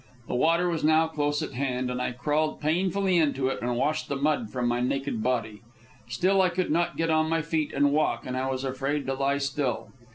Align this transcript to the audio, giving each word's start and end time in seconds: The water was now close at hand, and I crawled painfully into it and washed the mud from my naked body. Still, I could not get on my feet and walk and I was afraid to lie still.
The 0.27 0.33
water 0.33 0.67
was 0.67 0.83
now 0.83 1.05
close 1.05 1.43
at 1.43 1.51
hand, 1.51 1.91
and 1.91 2.01
I 2.01 2.11
crawled 2.11 2.59
painfully 2.59 3.17
into 3.19 3.49
it 3.49 3.59
and 3.61 3.75
washed 3.77 4.09
the 4.09 4.15
mud 4.15 4.49
from 4.49 4.67
my 4.67 4.79
naked 4.81 5.21
body. 5.21 5.61
Still, 6.09 6.41
I 6.41 6.49
could 6.49 6.71
not 6.71 6.97
get 6.97 7.11
on 7.11 7.29
my 7.29 7.43
feet 7.43 7.71
and 7.71 7.91
walk 7.91 8.25
and 8.25 8.35
I 8.35 8.49
was 8.49 8.63
afraid 8.63 9.05
to 9.05 9.13
lie 9.13 9.37
still. 9.37 9.89